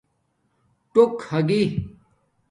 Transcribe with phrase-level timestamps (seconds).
[0.93, 1.61] ٹݸک ھاگی